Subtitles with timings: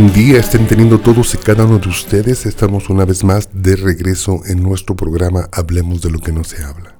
[0.00, 2.46] buen día estén teniendo todos y cada uno de ustedes.
[2.46, 6.64] Estamos una vez más de regreso en nuestro programa Hablemos de lo que no se
[6.64, 6.96] habla.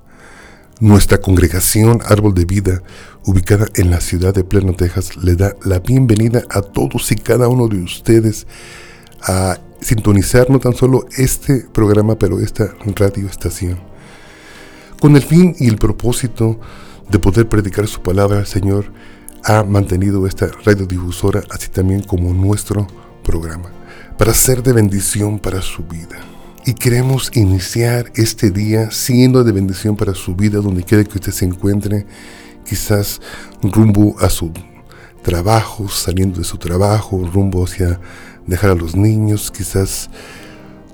[0.80, 2.82] Nuestra congregación Árbol de Vida,
[3.24, 7.48] ubicada en la ciudad de Pleno, Texas, le da la bienvenida a todos y cada
[7.48, 8.46] uno de ustedes
[9.22, 13.80] a sintonizar no tan solo este programa, pero esta radioestación,
[15.00, 16.60] con el fin y el propósito
[17.08, 18.92] de poder predicar su palabra, Señor,
[19.44, 22.86] ha mantenido esta radiodifusora, así también como nuestro
[23.22, 23.70] programa,
[24.18, 26.20] para ser de bendición para su vida.
[26.66, 31.32] Y queremos iniciar este día siendo de bendición para su vida, donde quiera que usted
[31.32, 32.06] se encuentre,
[32.64, 33.20] quizás
[33.62, 34.52] rumbo a su
[35.22, 37.98] trabajo, saliendo de su trabajo, rumbo hacia
[38.46, 40.10] dejar a los niños, quizás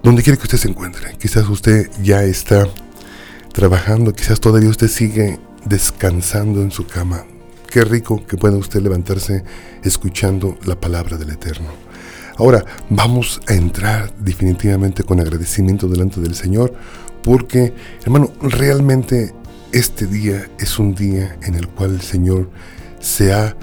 [0.03, 1.17] donde quiera que usted se encuentre.
[1.19, 2.69] Quizás usted ya está
[3.53, 7.25] trabajando, quizás todavía usted sigue descansando en su cama,
[7.77, 9.45] Qué rico que pueda usted levantarse
[9.85, 11.69] escuchando la palabra del Eterno.
[12.39, 16.73] Ahora vamos a entrar definitivamente con agradecimiento delante del Señor
[17.23, 19.35] porque, hermano, realmente
[19.73, 22.49] este día es un día en el cual el Señor
[22.99, 23.55] se ha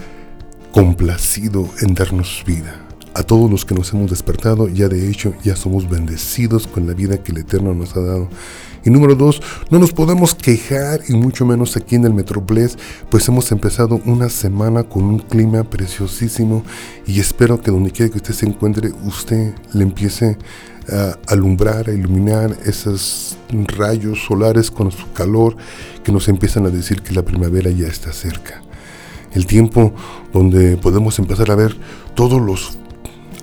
[0.71, 2.85] complacido en darnos vida.
[3.15, 6.93] A todos los que nos hemos despertado, ya de hecho, ya somos bendecidos con la
[6.93, 8.29] vida que el Eterno nos ha dado.
[8.85, 12.77] Y número dos, no nos podemos quejar, y mucho menos aquí en el Metroplex,
[13.09, 16.63] pues hemos empezado una semana con un clima preciosísimo
[17.07, 20.37] y espero que donde quiera que usted se encuentre, usted le empiece
[20.91, 23.37] a alumbrar, a iluminar esos
[23.77, 25.55] rayos solares con su calor
[26.03, 28.61] que nos empiezan a decir que la primavera ya está cerca.
[29.33, 29.93] El tiempo
[30.33, 31.75] donde podemos empezar a ver
[32.15, 32.77] todos los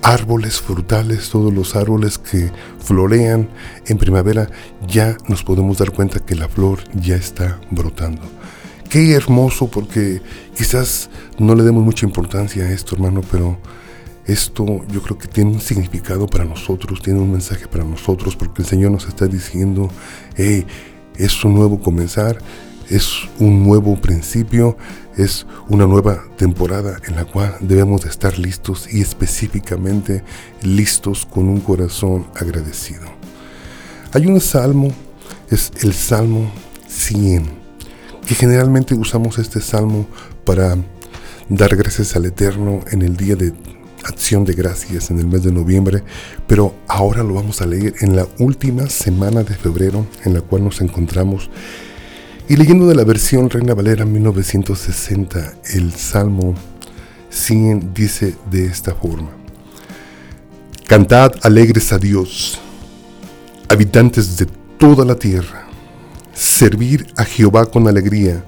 [0.01, 3.49] árboles frutales, todos los árboles que florean
[3.85, 4.49] en primavera,
[4.87, 8.21] ya nos podemos dar cuenta que la flor ya está brotando.
[8.89, 10.21] Qué hermoso porque
[10.57, 13.57] quizás no le demos mucha importancia a esto, hermano, pero
[14.25, 18.61] esto yo creo que tiene un significado para nosotros, tiene un mensaje para nosotros, porque
[18.63, 19.89] el Señor nos está diciendo,
[20.35, 20.65] hey,
[21.15, 22.39] es un nuevo comenzar,
[22.89, 24.77] es un nuevo principio,
[25.21, 30.23] es una nueva temporada en la cual debemos de estar listos y específicamente
[30.61, 33.03] listos con un corazón agradecido.
[34.13, 34.91] Hay un salmo,
[35.49, 36.51] es el Salmo
[36.87, 37.45] 100,
[38.25, 40.05] que generalmente usamos este salmo
[40.43, 40.75] para
[41.49, 43.53] dar gracias al Eterno en el día de
[44.03, 46.03] acción de gracias en el mes de noviembre,
[46.47, 50.63] pero ahora lo vamos a leer en la última semana de febrero en la cual
[50.63, 51.49] nos encontramos
[52.47, 56.55] y leyendo de la versión Reina Valera 1960, el Salmo
[57.29, 59.29] 100 dice de esta forma.
[60.87, 62.59] Cantad alegres a Dios,
[63.69, 64.47] habitantes de
[64.77, 65.67] toda la tierra.
[66.33, 68.43] Servir a Jehová con alegría,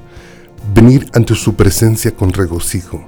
[0.73, 3.03] venir ante su presencia con regocijo.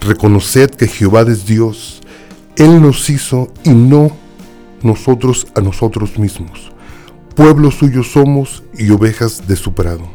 [0.00, 2.00] Reconoced que Jehová es Dios,
[2.56, 4.10] Él nos hizo y no
[4.82, 6.73] nosotros a nosotros mismos.
[7.34, 10.08] Pueblo suyo somos y ovejas de su prado.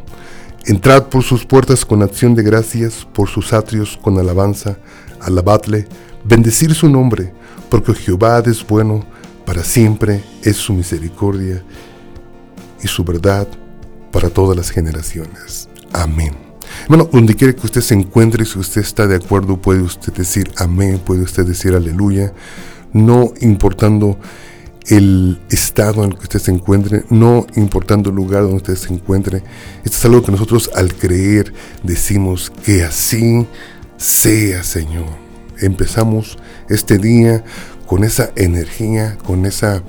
[0.66, 4.78] Entrad por sus puertas con acción de gracias, por sus atrios con alabanza,
[5.20, 5.86] alabadle,
[6.24, 7.34] bendecir su nombre,
[7.70, 9.04] porque Jehová es bueno,
[9.46, 11.62] para siempre es su misericordia
[12.82, 13.48] y su verdad
[14.14, 15.68] para todas las generaciones.
[15.92, 16.36] Amén.
[16.88, 20.52] Bueno, donde quiera que usted se encuentre, si usted está de acuerdo, puede usted decir
[20.56, 22.32] amén, puede usted decir aleluya,
[22.94, 24.18] no importando
[24.88, 28.94] el estado en el que usted se encuentre, no importando el lugar donde usted se
[28.94, 29.44] encuentre.
[29.84, 31.54] Esto es algo que nosotros al creer
[31.84, 33.46] decimos que así
[33.98, 35.08] sea, Señor.
[35.60, 36.38] Empezamos
[36.70, 37.44] este día
[37.86, 39.84] con esa energía, con, esa,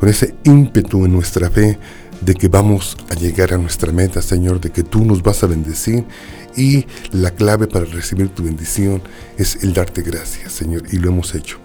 [0.00, 1.78] con ese ímpetu en nuestra fe
[2.20, 5.46] de que vamos a llegar a nuestra meta, Señor, de que tú nos vas a
[5.46, 6.04] bendecir
[6.56, 9.02] y la clave para recibir tu bendición
[9.36, 11.63] es el darte gracias, Señor, y lo hemos hecho.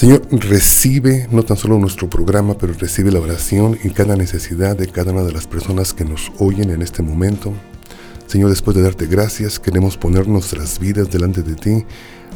[0.00, 4.88] Señor, recibe no tan solo nuestro programa, pero recibe la oración y cada necesidad de
[4.88, 7.52] cada una de las personas que nos oyen en este momento.
[8.26, 11.84] Señor, después de darte gracias, queremos poner nuestras vidas delante de ti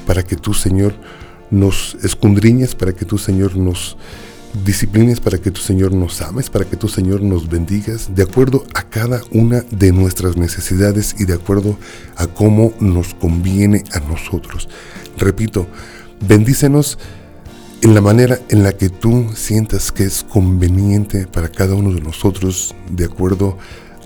[0.07, 0.93] para que tú, Señor,
[1.51, 3.97] nos escondriñes, para que tú, Señor, nos
[4.67, 8.67] disciplines, para que tú, Señor, nos ames, para que tú, Señor, nos bendigas de acuerdo
[8.75, 11.79] a cada una de nuestras necesidades y de acuerdo
[12.17, 14.69] a cómo nos conviene a nosotros.
[15.17, 15.67] Repito,
[16.29, 16.99] bendícenos
[17.83, 22.01] en la manera en la que tú sientas que es conveniente para cada uno de
[22.01, 23.59] nosotros de acuerdo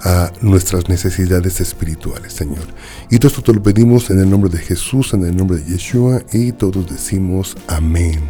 [0.03, 2.65] a nuestras necesidades espirituales, Señor.
[3.11, 5.73] Y todo esto te lo pedimos en el nombre de Jesús, en el nombre de
[5.73, 8.21] Yeshua, y todos decimos amén.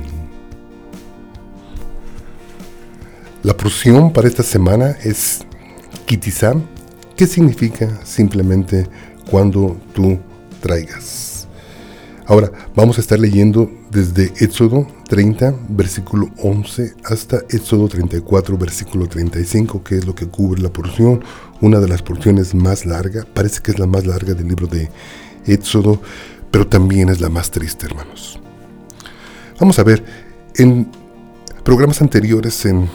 [3.42, 5.40] La porción para esta semana es
[6.06, 6.62] Kitizam,
[7.16, 8.88] que significa simplemente
[9.30, 10.18] cuando tú
[10.60, 11.46] traigas.
[12.26, 19.82] Ahora, vamos a estar leyendo desde Éxodo 30, versículo 11, hasta Éxodo 34, versículo 35,
[19.82, 21.24] que es lo que cubre la porción,
[21.60, 24.90] una de las porciones más largas, parece que es la más larga del libro de
[25.46, 26.00] Éxodo,
[26.50, 28.38] pero también es la más triste, hermanos.
[29.58, 30.04] Vamos a ver,
[30.56, 30.88] en
[31.64, 32.88] programas anteriores, en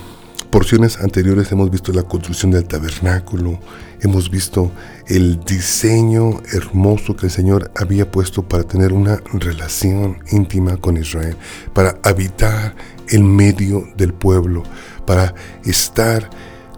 [0.53, 3.59] porciones anteriores hemos visto la construcción del tabernáculo,
[4.01, 4.71] hemos visto
[5.07, 11.35] el diseño hermoso que el Señor había puesto para tener una relación íntima con Israel,
[11.73, 12.75] para habitar
[13.09, 14.61] en medio del pueblo,
[15.07, 15.33] para
[15.65, 16.29] estar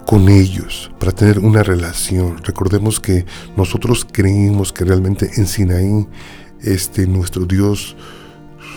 [0.06, 2.42] con ellos, para tener una relación.
[2.46, 3.26] Recordemos que
[3.58, 6.08] nosotros creímos que realmente en Sinaí
[6.62, 7.98] este nuestro Dios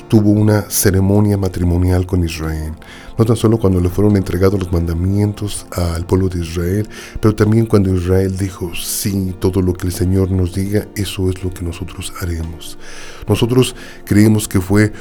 [0.08, 2.72] tuvo una ceremonia matrimonial con Israel.
[3.16, 6.88] No tan solo cuando le fueron entregados los mandamientos al pueblo de Israel,
[7.20, 11.42] pero también cuando Israel dijo, sí, todo lo que el Señor nos diga, eso es
[11.44, 12.78] lo que nosotros haremos.
[13.28, 13.74] Nosotros
[14.04, 14.92] creemos que fue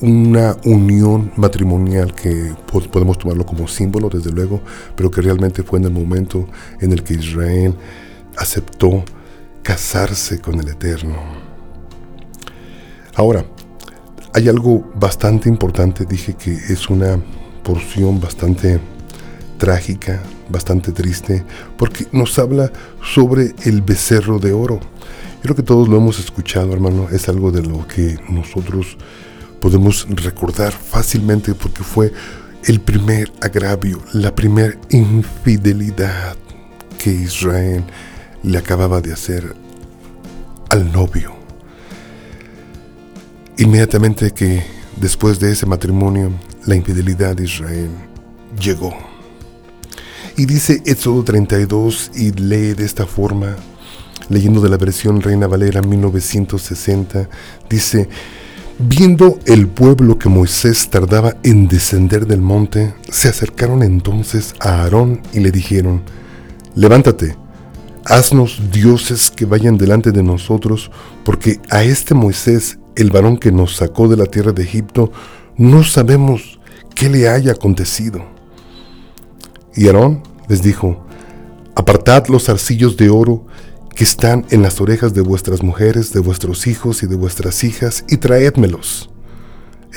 [0.00, 4.60] una unión matrimonial que podemos tomarlo como símbolo, desde luego,
[4.94, 6.46] pero que realmente fue en el momento
[6.80, 7.74] en el que Israel
[8.36, 9.04] aceptó
[9.62, 11.16] casarse con el Eterno.
[13.14, 13.46] Ahora,
[14.36, 17.18] hay algo bastante importante, dije que es una
[17.62, 18.78] porción bastante
[19.56, 21.42] trágica, bastante triste,
[21.78, 22.70] porque nos habla
[23.02, 24.78] sobre el becerro de oro.
[25.40, 28.98] Creo que todos lo hemos escuchado, hermano, es algo de lo que nosotros
[29.58, 32.12] podemos recordar fácilmente porque fue
[32.64, 36.36] el primer agravio, la primera infidelidad
[36.98, 37.84] que Israel
[38.42, 39.56] le acababa de hacer
[40.68, 41.35] al novio.
[43.58, 44.62] Inmediatamente que
[44.96, 46.30] después de ese matrimonio,
[46.66, 47.90] la infidelidad de Israel
[48.60, 48.94] llegó.
[50.36, 53.56] Y dice Éxodo 32 y lee de esta forma,
[54.28, 57.28] leyendo de la versión Reina Valera 1960,
[57.70, 58.08] dice,
[58.78, 65.22] Viendo el pueblo que Moisés tardaba en descender del monte, se acercaron entonces a Aarón
[65.32, 66.02] y le dijeron,
[66.74, 67.38] Levántate,
[68.04, 70.90] haznos dioses que vayan delante de nosotros,
[71.24, 75.12] porque a este Moisés el varón que nos sacó de la tierra de Egipto,
[75.56, 76.58] no sabemos
[76.94, 78.24] qué le haya acontecido.
[79.74, 81.04] Y Aarón les dijo,
[81.74, 83.46] apartad los arcillos de oro
[83.94, 88.04] que están en las orejas de vuestras mujeres, de vuestros hijos y de vuestras hijas,
[88.08, 89.10] y traédmelos.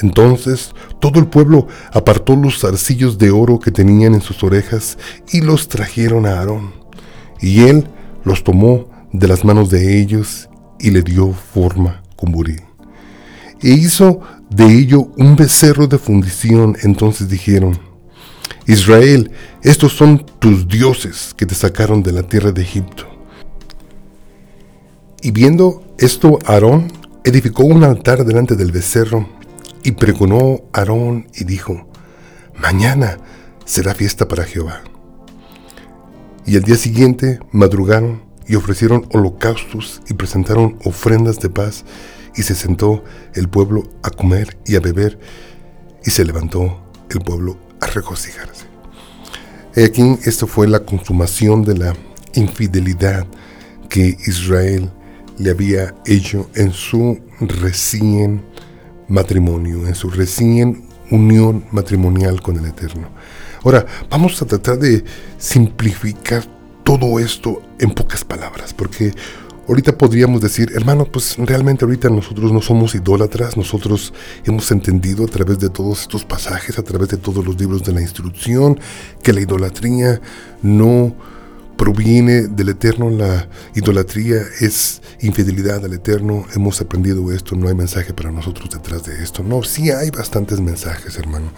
[0.02, 4.98] Entonces todo el pueblo apartó los arcillos de oro que tenían en sus orejas
[5.32, 6.74] y los trajeron a Aarón.
[7.42, 7.88] Y él
[8.24, 10.50] los tomó de las manos de ellos
[10.80, 12.69] y le dio forma con buril
[13.62, 16.76] e hizo de ello un becerro de fundición.
[16.84, 17.80] Entonces dijeron,
[18.68, 19.32] Israel,
[19.64, 23.06] estos son tus dioses que te sacaron de la tierra de Egipto.
[25.22, 26.92] Y viendo esto, Aarón
[27.24, 29.28] edificó un altar delante del becerro
[29.84, 31.90] y pregonó Aarón y dijo,
[32.58, 33.18] mañana
[33.66, 34.82] será fiesta para Jehová.
[36.46, 41.86] Y al día siguiente madrugaron y ofrecieron holocaustos y presentaron ofrendas de paz
[42.36, 45.20] y se sentó el pueblo a comer y a beber,
[46.06, 48.66] y se levantó el pueblo a regocijarse.
[49.76, 51.96] Aquí esto fue la consumación de la
[52.34, 53.26] infidelidad
[53.90, 54.92] que Israel
[55.38, 58.44] le había hecho en su recién
[59.08, 63.10] matrimonio, en su recién unión matrimonial con el Eterno.
[63.64, 65.04] Ahora, vamos a tratar de
[65.38, 66.44] simplificar
[66.84, 69.14] todo esto en pocas palabras, porque
[69.70, 74.12] Ahorita podríamos decir, hermano, pues realmente ahorita nosotros no somos idólatras, nosotros
[74.44, 77.94] hemos entendido a través de todos estos pasajes, a través de todos los libros de
[77.94, 78.80] la instrucción,
[79.22, 80.22] que la idolatría
[80.64, 81.16] no
[81.78, 88.12] proviene del Eterno, la idolatría es infidelidad al Eterno, hemos aprendido esto, no hay mensaje
[88.12, 89.44] para nosotros detrás de esto.
[89.44, 91.52] No, sí hay bastantes mensajes, hermano.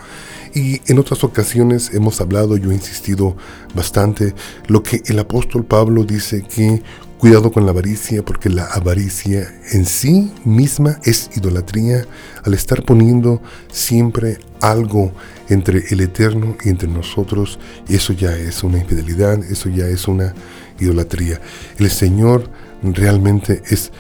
[0.53, 3.37] Y en otras ocasiones hemos hablado, yo he insistido
[3.73, 4.35] bastante,
[4.67, 6.83] lo que el apóstol Pablo dice que
[7.21, 12.07] Cuidado con la avaricia porque la avaricia en sí misma es idolatría
[12.43, 15.13] al estar poniendo siempre algo
[15.47, 20.07] entre el eterno y entre nosotros y eso ya es una infidelidad, eso ya es
[20.07, 20.33] una
[20.79, 21.39] idolatría.
[21.77, 22.49] El Señor
[22.81, 23.91] realmente es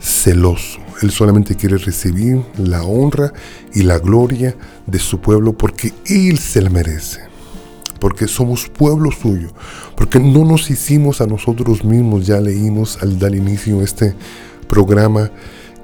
[0.00, 0.80] celoso.
[1.02, 3.34] Él solamente quiere recibir la honra
[3.74, 7.31] y la gloria de su pueblo porque Él se la merece
[8.02, 9.54] porque somos pueblo suyo,
[9.96, 14.16] porque no nos hicimos a nosotros mismos, ya leímos al dar inicio a este
[14.68, 15.30] programa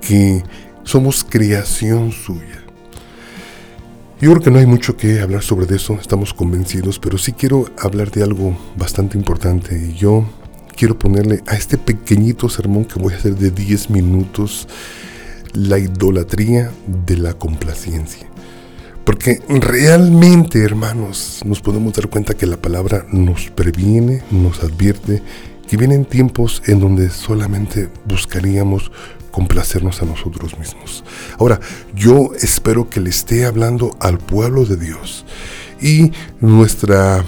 [0.00, 0.42] que
[0.82, 2.64] somos creación suya.
[4.20, 7.66] Yo creo que no hay mucho que hablar sobre eso, estamos convencidos, pero sí quiero
[7.78, 10.28] hablar de algo bastante importante y yo
[10.76, 14.66] quiero ponerle a este pequeñito sermón que voy a hacer de 10 minutos
[15.52, 16.72] la idolatría
[17.06, 18.27] de la complacencia.
[19.08, 25.22] Porque realmente, hermanos, nos podemos dar cuenta que la palabra nos previene, nos advierte
[25.66, 28.92] que vienen tiempos en donde solamente buscaríamos
[29.30, 31.04] complacernos a nosotros mismos.
[31.38, 31.58] Ahora,
[31.94, 35.24] yo espero que le esté hablando al pueblo de Dios
[35.80, 36.12] y
[36.42, 37.24] nuestra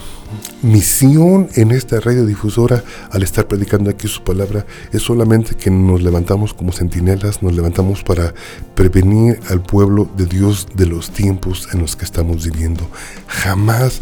[0.63, 6.55] misión en esta radiodifusora al estar predicando aquí su palabra es solamente que nos levantamos
[6.55, 8.35] como centinelas, nos levantamos para
[8.75, 12.89] prevenir al pueblo de Dios de los tiempos en los que estamos viviendo.
[13.27, 14.01] Jamás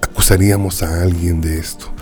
[0.00, 1.95] acusaríamos a alguien de esto.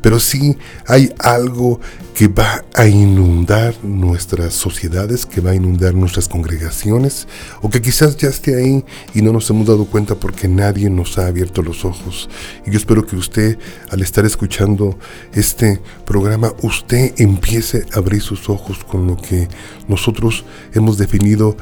[0.00, 1.80] Pero sí hay algo
[2.14, 7.28] que va a inundar nuestras sociedades, que va a inundar nuestras congregaciones,
[7.62, 11.16] o que quizás ya esté ahí y no nos hemos dado cuenta porque nadie nos
[11.18, 12.28] ha abierto los ojos.
[12.66, 13.58] Y yo espero que usted,
[13.90, 14.98] al estar escuchando
[15.32, 19.48] este programa, usted empiece a abrir sus ojos con lo que
[19.86, 21.56] nosotros hemos definido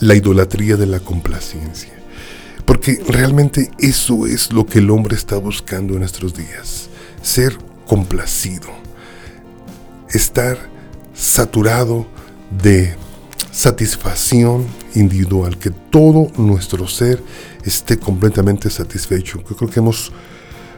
[0.00, 1.92] la idolatría de la complacencia.
[2.64, 6.85] Porque realmente eso es lo que el hombre está buscando en nuestros días
[7.26, 8.68] ser complacido,
[10.10, 10.56] estar
[11.12, 12.06] saturado
[12.62, 12.94] de
[13.50, 14.64] satisfacción
[14.94, 17.20] individual, que todo nuestro ser
[17.64, 19.38] esté completamente satisfecho.
[19.38, 20.12] Yo creo que hemos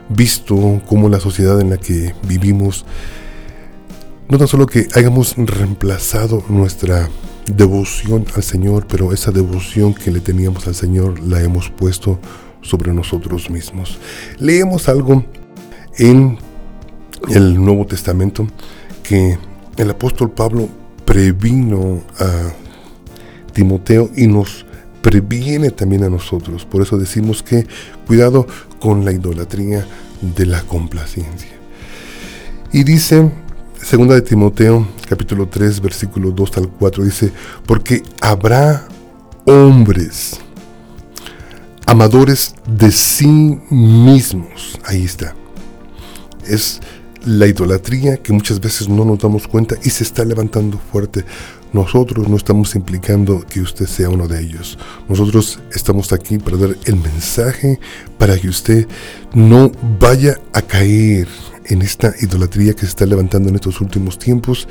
[0.09, 2.87] visto cómo la sociedad en la que vivimos,
[4.28, 7.11] no tan solo que hayamos reemplazado nuestra
[7.45, 12.19] devoción al Señor, pero esa devoción que le teníamos al Señor la hemos puesto
[12.62, 13.99] sobre nosotros mismos.
[14.38, 15.25] Leemos algo
[15.99, 16.38] en
[17.28, 18.47] el Nuevo Testamento
[19.02, 19.38] que
[19.76, 20.69] el apóstol Pablo
[21.05, 22.52] previno a
[23.52, 24.64] Timoteo y nos
[25.02, 26.64] previene también a nosotros.
[26.64, 27.67] Por eso decimos que
[28.07, 28.47] cuidado
[28.81, 29.87] con la idolatría
[30.21, 31.50] de la complacencia.
[32.73, 33.31] Y dice,
[33.83, 37.33] segunda de Timoteo, capítulo 3, versículo 2 al 4, dice,
[37.67, 38.87] porque habrá
[39.47, 40.38] hombres
[41.87, 43.26] amadores de sí
[43.71, 44.78] mismos.
[44.85, 45.35] Ahí está
[46.49, 46.81] es
[47.25, 51.25] la idolatría que muchas veces no nos damos cuenta y se está levantando fuerte.
[51.73, 54.78] Nosotros no estamos implicando que usted sea uno de ellos.
[55.09, 57.78] Nosotros estamos aquí para dar el mensaje
[58.17, 58.87] para que usted
[59.35, 61.28] no vaya a caer
[61.67, 64.67] en esta idolatría que se está levantando en estos últimos tiempos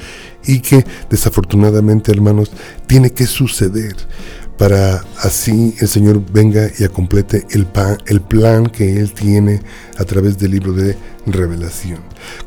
[0.45, 2.51] y que desafortunadamente, hermanos,
[2.87, 3.95] tiene que suceder
[4.57, 7.67] para así el Señor venga y complete el,
[8.07, 9.61] el plan que Él tiene
[9.97, 11.99] a través del libro de revelación.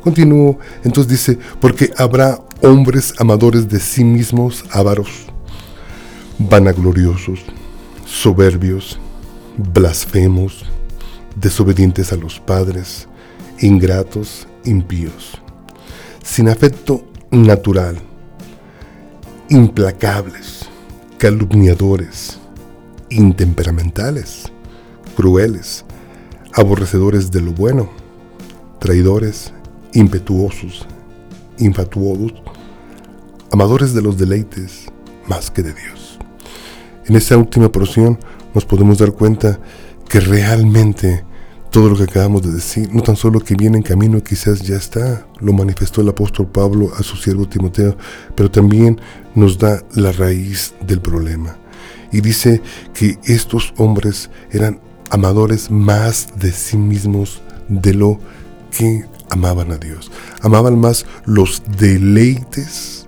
[0.03, 5.27] Continúo, entonces dice, porque habrá hombres amadores de sí mismos, avaros,
[6.37, 7.39] vanagloriosos,
[8.05, 8.99] soberbios,
[9.57, 10.65] blasfemos,
[11.35, 13.07] desobedientes a los padres,
[13.59, 15.37] ingratos, impíos,
[16.23, 17.97] sin afecto natural,
[19.49, 20.60] implacables,
[21.21, 22.39] calumniadores,
[23.11, 24.51] intemperamentales,
[25.15, 25.85] crueles,
[26.51, 27.91] aborrecedores de lo bueno,
[28.79, 29.53] traidores,
[29.93, 30.87] impetuosos,
[31.59, 32.33] infatuosos,
[33.51, 34.87] amadores de los deleites
[35.27, 36.17] más que de Dios.
[37.05, 38.17] En esta última porción
[38.55, 39.59] nos podemos dar cuenta
[40.09, 41.23] que realmente
[41.71, 44.75] todo lo que acabamos de decir, no tan solo que viene en camino, quizás ya
[44.75, 47.97] está, lo manifestó el apóstol Pablo a su siervo Timoteo,
[48.35, 48.99] pero también
[49.35, 51.57] nos da la raíz del problema.
[52.11, 52.61] Y dice
[52.93, 58.19] que estos hombres eran amadores más de sí mismos de lo
[58.77, 60.11] que amaban a Dios.
[60.41, 63.07] Amaban más los deleites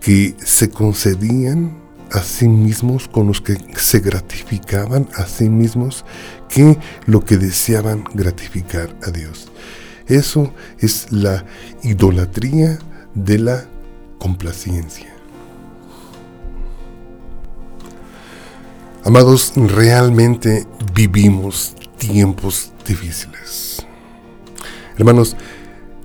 [0.00, 1.78] que se concedían
[2.10, 6.04] a sí mismos, con los que se gratificaban a sí mismos,
[6.48, 9.48] que lo que deseaban gratificar a Dios.
[10.06, 11.44] Eso es la
[11.82, 12.78] idolatría
[13.14, 13.66] de la
[14.18, 15.14] complacencia.
[19.04, 23.86] Amados, realmente vivimos tiempos difíciles.
[24.96, 25.36] Hermanos,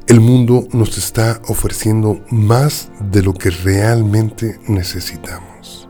[0.07, 5.87] el mundo nos está ofreciendo más de lo que realmente necesitamos.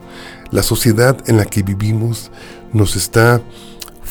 [0.51, 2.31] La sociedad en la que vivimos
[2.71, 3.41] nos está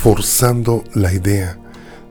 [0.02, 1.56] forzando la idea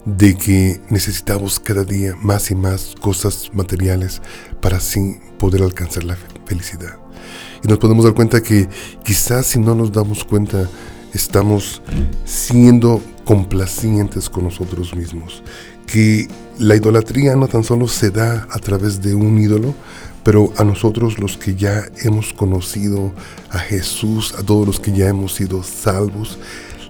[0.05, 4.21] de que necesitamos cada día más y más cosas materiales
[4.61, 6.95] para así poder alcanzar la felicidad.
[7.61, 8.69] Y nos podemos dar cuenta que
[9.03, 10.69] quizás si no nos damos cuenta,
[11.13, 11.81] estamos
[12.23, 15.43] siendo complacientes con nosotros mismos.
[15.85, 16.29] Que
[16.59, 19.75] la idolatría no tan solo se da a través de un ídolo,
[20.23, 23.11] pero a nosotros los que ya hemos conocido
[23.49, 26.39] a Jesús, a todos los que ya hemos sido salvos,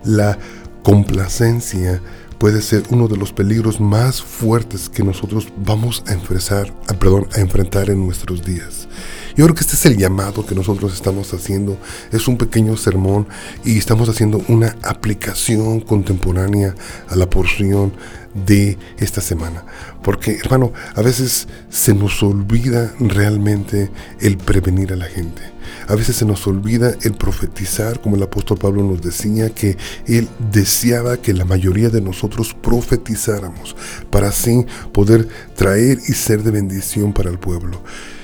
[0.04, 0.38] la
[0.84, 2.02] complacencia
[2.38, 7.40] puede ser uno de los peligros más fuertes que nosotros vamos a enfrentar, perdón, a
[7.40, 8.88] enfrentar en nuestros días.
[9.36, 11.78] Yo creo que este es el llamado que nosotros estamos haciendo.
[12.12, 13.28] Es un pequeño sermón
[13.64, 16.76] y estamos haciendo una aplicación contemporánea
[17.08, 17.94] a la porción
[18.34, 19.64] de esta semana.
[20.04, 25.42] Porque, hermano, a veces se nos olvida realmente el prevenir a la gente.
[25.88, 30.28] A veces se nos olvida el profetizar, como el apóstol Pablo nos decía, que él
[30.52, 33.76] deseaba que la mayoría de nosotros profetizáramos,
[34.10, 37.82] para así poder traer y ser de bendición para el pueblo.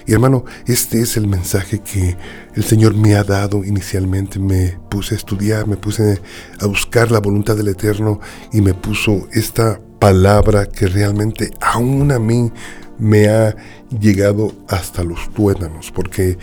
[0.07, 2.15] Y hermano, este es el mensaje que
[2.55, 4.39] el Señor me ha dado inicialmente.
[4.39, 6.21] Me puse a estudiar, me puse
[6.61, 8.21] a buscar la voluntad del Eterno
[8.53, 12.53] y me puso esta palabra que realmente aún a mí
[12.97, 13.53] me ha
[13.99, 16.37] llegado hasta los tuétanos, porque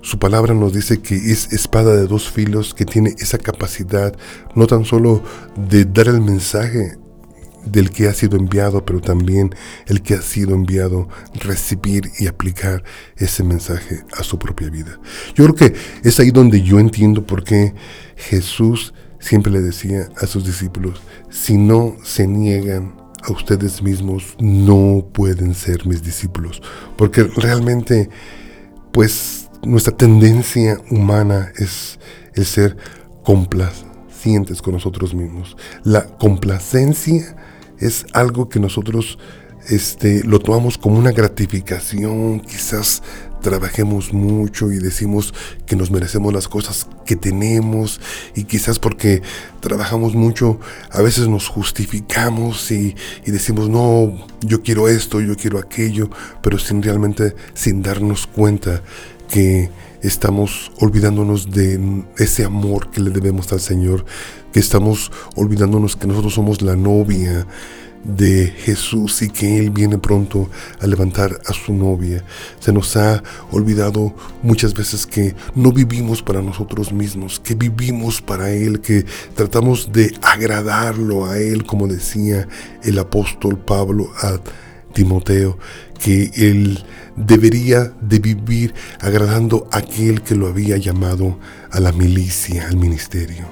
[0.00, 4.16] su palabra nos dice que es espada de dos filos que tiene esa capacidad
[4.54, 5.22] no tan solo
[5.68, 6.96] de dar el mensaje
[7.64, 9.54] del que ha sido enviado, pero también
[9.86, 12.84] el que ha sido enviado recibir y aplicar
[13.16, 14.98] ese mensaje a su propia vida.
[15.34, 17.74] Yo creo que es ahí donde yo entiendo por qué
[18.16, 25.06] Jesús siempre le decía a sus discípulos, si no se niegan a ustedes mismos, no
[25.12, 26.62] pueden ser mis discípulos,
[26.96, 28.08] porque realmente,
[28.92, 31.98] pues, nuestra tendencia humana es
[32.34, 32.78] el ser
[33.22, 35.56] complacientes con nosotros mismos.
[35.84, 37.36] La complacencia
[37.80, 39.18] es algo que nosotros
[39.68, 43.02] este, lo tomamos como una gratificación, quizás
[43.40, 45.32] trabajemos mucho y decimos
[45.66, 48.00] que nos merecemos las cosas que tenemos
[48.34, 49.22] y quizás porque
[49.60, 50.60] trabajamos mucho
[50.90, 52.94] a veces nos justificamos y,
[53.24, 56.10] y, decimos no, yo quiero esto, yo quiero aquello,
[56.42, 58.82] pero sin realmente, sin darnos cuenta
[59.30, 59.70] que
[60.02, 64.04] estamos olvidándonos de ese amor que le debemos al Señor,
[64.52, 67.46] que estamos olvidándonos que nosotros somos la novia
[68.04, 70.48] de Jesús y que Él viene pronto
[70.80, 72.24] a levantar a su novia.
[72.58, 78.50] Se nos ha olvidado muchas veces que no vivimos para nosotros mismos, que vivimos para
[78.52, 82.48] Él, que tratamos de agradarlo a Él, como decía
[82.82, 84.40] el apóstol Pablo a
[84.92, 85.58] Timoteo,
[85.98, 86.84] que Él
[87.16, 91.38] debería de vivir agradando a aquel que lo había llamado
[91.70, 93.46] a la milicia, al ministerio.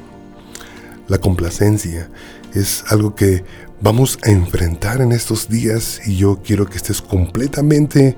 [1.08, 2.10] La complacencia
[2.54, 3.44] es algo que
[3.80, 8.16] vamos a enfrentar en estos días y yo quiero que estés completamente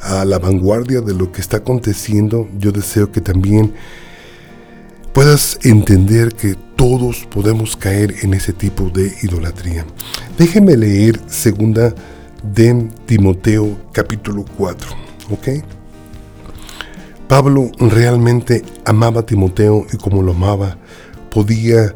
[0.00, 2.48] a la vanguardia de lo que está aconteciendo.
[2.58, 3.74] Yo deseo que también
[5.12, 9.84] puedas entender que todos podemos caer en ese tipo de idolatría.
[10.38, 11.94] Déjenme leer segunda
[12.42, 14.90] de Timoteo capítulo 4,
[15.30, 15.48] ¿ok?
[17.28, 20.78] Pablo realmente amaba a Timoteo y como lo amaba,
[21.30, 21.92] podía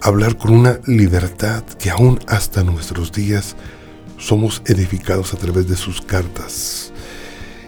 [0.00, 3.56] hablar con una libertad que aún hasta nuestros días
[4.16, 6.92] somos edificados a través de sus cartas.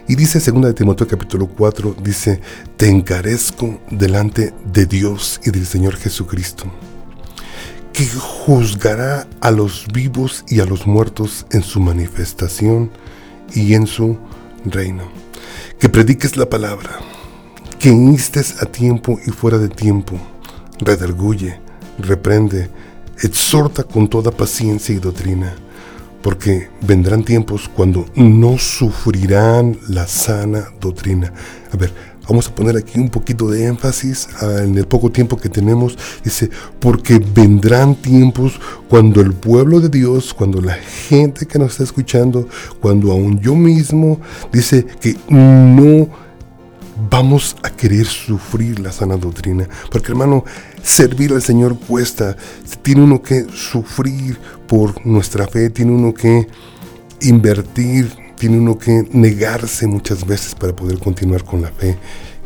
[0.07, 2.41] Y dice 2 de Timoteo capítulo 4, dice,
[2.77, 6.65] te encarezco delante de Dios y del Señor Jesucristo
[7.93, 12.91] que juzgará a los vivos y a los muertos en su manifestación
[13.53, 14.17] y en su
[14.65, 15.03] reino.
[15.79, 16.99] Que prediques la palabra,
[17.79, 20.17] que instes a tiempo y fuera de tiempo,
[20.79, 21.59] redarguye,
[21.99, 22.69] reprende,
[23.21, 25.53] exhorta con toda paciencia y doctrina,
[26.23, 31.31] porque vendrán tiempos cuando no sufrirán la sana doctrina.
[31.71, 31.93] A ver,
[32.27, 35.97] Vamos a poner aquí un poquito de énfasis ah, en el poco tiempo que tenemos.
[36.23, 41.83] Dice, porque vendrán tiempos cuando el pueblo de Dios, cuando la gente que nos está
[41.83, 42.47] escuchando,
[42.79, 46.07] cuando aún yo mismo, dice que no
[47.09, 49.67] vamos a querer sufrir la sana doctrina.
[49.91, 50.45] Porque hermano,
[50.81, 52.37] servir al Señor cuesta.
[52.81, 56.47] Tiene uno que sufrir por nuestra fe, tiene uno que
[57.21, 61.97] invertir tiene uno que negarse muchas veces para poder continuar con la fe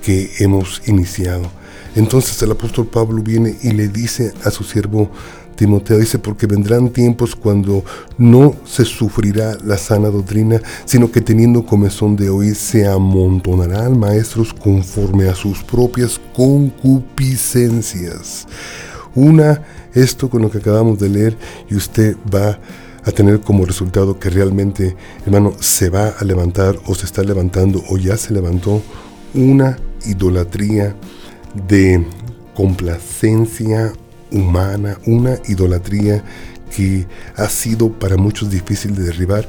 [0.03, 1.49] que hemos iniciado.
[1.95, 5.09] Entonces el apóstol Pablo viene y le dice a su siervo
[5.55, 7.83] Timoteo, dice, porque vendrán tiempos cuando
[8.19, 14.53] no se sufrirá la sana doctrina, sino que teniendo comezón de oír se amontonarán maestros
[14.53, 18.47] conforme a sus propias concupiscencias.
[19.15, 19.63] Una,
[19.95, 21.35] esto con lo que acabamos de leer,
[21.71, 22.59] y usted va a
[23.11, 27.97] tener como resultado que realmente, hermano, se va a levantar o se está levantando o
[27.97, 28.81] ya se levantó
[29.33, 30.95] una idolatría
[31.67, 32.05] de
[32.55, 33.93] complacencia
[34.31, 36.23] humana, una idolatría
[36.75, 39.47] que ha sido para muchos difícil de derribar,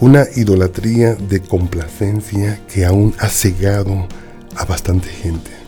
[0.00, 4.08] una idolatría de complacencia que aún ha cegado
[4.56, 5.61] a bastante gente.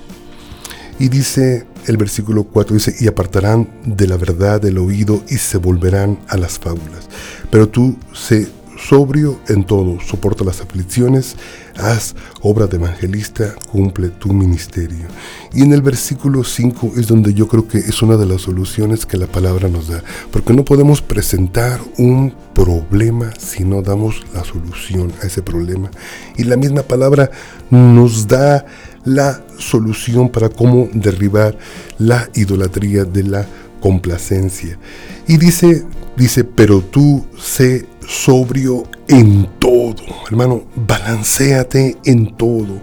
[0.98, 5.59] Y dice el versículo 4 dice, y apartarán de la verdad del oído y se
[5.59, 7.09] volverán a las fábulas.
[7.50, 8.48] Pero tú sé
[8.88, 11.37] sobrio en todo, soporta las aflicciones,
[11.77, 15.07] haz obra de evangelista, cumple tu ministerio.
[15.53, 19.07] Y en el versículo 5 es donde yo creo que es una de las soluciones
[19.07, 24.44] que la palabra nos da, porque no podemos presentar un problema si no damos la
[24.44, 25.90] solución a ese problema.
[26.37, 27.31] Y la misma palabra
[27.70, 28.66] nos da
[29.05, 31.57] la solución para cómo derribar
[31.99, 33.47] la idolatría de la
[33.81, 34.79] complacencia.
[35.27, 35.85] Y dice,
[36.16, 40.03] dice, pero tú sé sobrio en todo.
[40.29, 42.81] Hermano, balanceate en todo.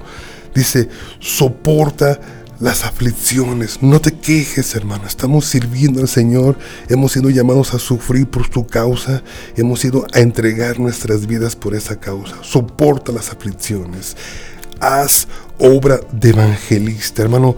[0.53, 2.19] Dice, soporta
[2.61, 3.81] las aflicciones.
[3.81, 5.05] No te quejes, hermano.
[5.07, 6.57] Estamos sirviendo al Señor.
[6.89, 9.23] Hemos sido llamados a sufrir por tu causa.
[9.57, 12.35] Hemos ido a entregar nuestras vidas por esa causa.
[12.41, 14.15] Soporta las aflicciones.
[14.79, 17.55] Haz obra de evangelista, hermano.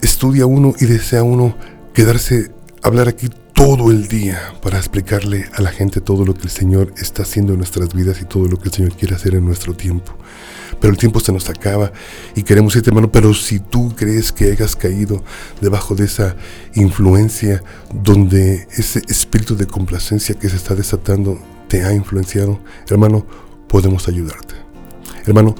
[0.00, 1.54] estudia uno y desea uno
[1.94, 2.50] quedarse,
[2.82, 6.94] hablar aquí todo el día para explicarle a la gente todo lo que el Señor
[6.96, 9.74] está haciendo en nuestras vidas y todo lo que el Señor quiere hacer en nuestro
[9.74, 10.14] tiempo
[10.80, 11.90] pero el tiempo se nos acaba
[12.36, 15.24] y queremos irte, hermano, pero si tú crees que hayas caído
[15.60, 16.36] debajo de esa
[16.74, 23.26] influencia donde ese espíritu de complacencia que se está desatando te ha influenciado, hermano,
[23.66, 24.54] podemos ayudarte.
[25.26, 25.56] Hermano,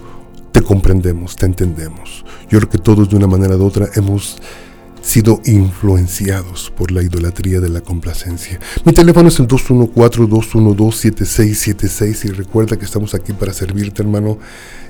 [0.53, 2.25] te comprendemos, te entendemos.
[2.49, 4.39] Yo creo que todos de una manera u otra hemos
[5.03, 8.59] sido influenciados por la idolatría de la complacencia.
[8.85, 14.39] Mi teléfono es el 214-212-7676 y recuerda que estamos aquí para servirte, hermano.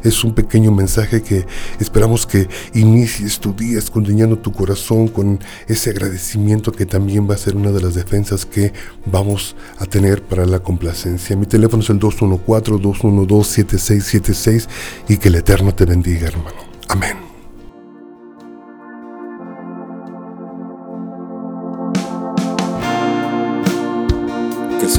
[0.05, 1.47] Es un pequeño mensaje que
[1.81, 7.38] esperamos que inicies tu día escudriñando tu corazón con ese agradecimiento que también va a
[7.38, 8.73] ser una de las defensas que
[9.07, 11.37] vamos a tener para la complacencia.
[11.37, 14.68] Mi teléfono es el 214-212-7676
[15.09, 16.59] y que el Eterno te bendiga, hermano.
[16.88, 17.28] Amén.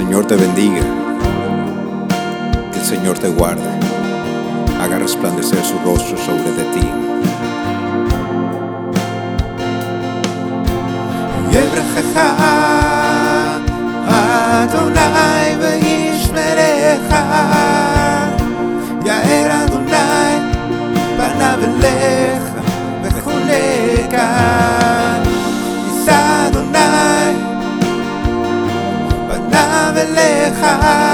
[0.09, 0.83] Señor te bendiga.
[2.73, 3.69] Que el Señor te guarde.
[4.81, 6.89] Haga resplandecer su rostro sobre de ti.
[11.55, 12.17] יברכך
[14.07, 17.13] אדוני וישמרך
[30.52, 31.09] 海